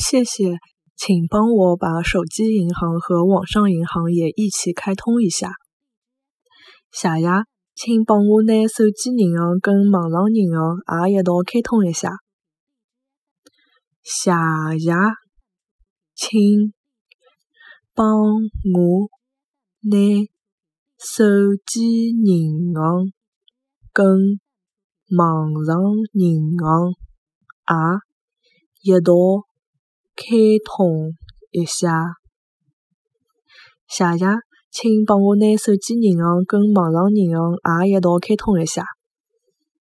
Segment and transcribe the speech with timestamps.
[0.00, 0.56] 谢谢，
[0.96, 5.52] 请帮我把手机银行和网上银行也一起开通一下。
[6.90, 7.44] 谢谢，
[7.74, 12.12] 请帮我拿手机银行跟网上银行也一道开通一下。
[14.02, 14.32] 谢
[14.78, 14.90] 谢，
[16.14, 16.72] 请
[17.94, 19.10] 帮我
[19.82, 20.26] 拿
[20.96, 21.24] 手
[21.66, 23.12] 机银行
[23.92, 24.40] 跟
[25.14, 25.76] 网上
[26.14, 26.94] 银行
[28.82, 29.49] 也一道。
[30.20, 31.16] 开通
[31.50, 31.88] 一下，
[33.88, 34.26] 谢谢，
[34.70, 37.56] 请帮我拿手机银行跟网上银行
[37.86, 38.84] 也一道开通一下。